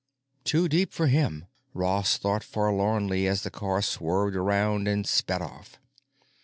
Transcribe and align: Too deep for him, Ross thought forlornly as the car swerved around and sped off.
Too 0.43 0.67
deep 0.67 0.93
for 0.93 1.05
him, 1.05 1.45
Ross 1.75 2.17
thought 2.17 2.43
forlornly 2.43 3.27
as 3.27 3.43
the 3.43 3.51
car 3.51 3.83
swerved 3.83 4.35
around 4.35 4.87
and 4.87 5.05
sped 5.05 5.43
off. 5.43 5.79